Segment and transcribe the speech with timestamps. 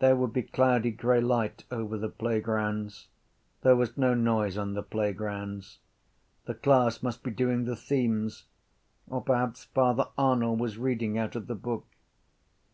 [0.00, 3.08] There would be cloudy grey light over the playgrounds.
[3.62, 5.78] There was no noise on the playgrounds.
[6.44, 8.44] The class must be doing the themes
[9.08, 11.86] or perhaps Father Arnall was reading out of the book.